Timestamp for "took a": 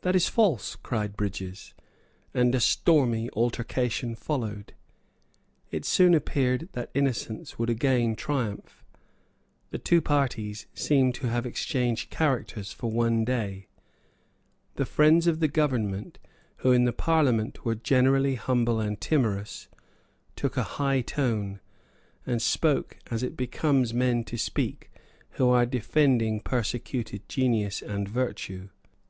20.36-20.62